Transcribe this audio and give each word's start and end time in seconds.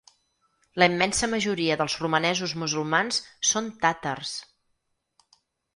La 0.83 0.87
immensa 0.93 1.29
majoria 1.33 1.77
dels 1.81 1.97
romanesos 2.05 2.57
musulmans 2.65 3.21
són 3.53 3.73
tàtars. 3.87 4.35